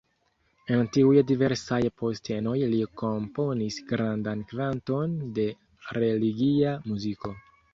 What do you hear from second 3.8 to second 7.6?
grandan kvanton de religia muziko.